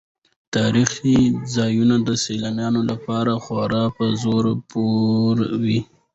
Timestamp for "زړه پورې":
4.23-5.47